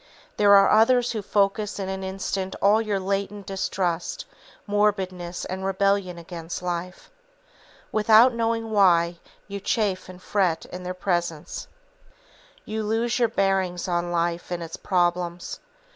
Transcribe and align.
There 0.37 0.55
are 0.55 0.71
others 0.71 1.11
who 1.11 1.21
focus 1.21 1.77
in 1.77 1.87
an 1.87 2.03
instant 2.03 2.55
all 2.59 2.81
your 2.81 2.99
latent 2.99 3.45
distrust, 3.45 4.25
morbidness 4.65 5.45
and 5.45 5.63
rebellion 5.63 6.17
against 6.17 6.63
life. 6.63 7.11
Without 7.91 8.33
knowing 8.33 8.71
why, 8.71 9.19
you 9.47 9.59
chafe 9.59 10.09
and 10.09 10.19
fret 10.19 10.65
in 10.65 10.81
their 10.81 10.95
presence. 10.95 11.67
You 12.65 12.81
lose 12.81 13.19
your 13.19 13.29
bearings 13.29 13.87
on 13.87 14.09
life 14.11 14.49
and 14.49 14.63
its 14.63 14.75
problems. 14.75 15.59